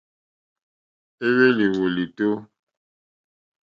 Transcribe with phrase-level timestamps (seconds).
[1.27, 2.27] Éhwélì wòlìtó.